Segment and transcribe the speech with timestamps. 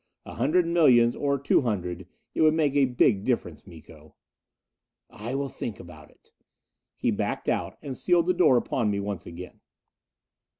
[0.25, 2.07] A hundred millions, or two hundred.
[2.33, 4.15] It would make a big difference, Miko."
[5.11, 6.31] "I will think about it."
[6.95, 9.59] He backed out and sealed the door upon me once again.